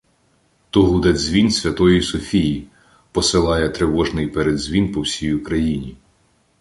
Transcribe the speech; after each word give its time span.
То 0.71 0.83
гуде 0.85 1.13
дзвін 1.13 1.51
Святої 1.51 2.01
Софії— 2.01 2.67
посилає 3.11 3.69
тривожний 3.69 4.27
передзвін 4.27 4.91
по 4.93 5.01
всій 5.01 5.33
Україні. 5.33 5.97